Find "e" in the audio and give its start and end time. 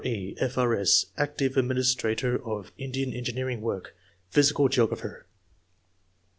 0.03-0.35